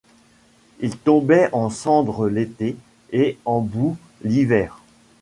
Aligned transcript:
Il 0.79 0.97
tombait 0.97 1.49
en 1.51 1.69
cendre 1.69 2.27
l’été 2.27 2.75
et 3.11 3.37
en 3.45 3.61
boue 3.61 3.97
l’hiver. 4.23 4.81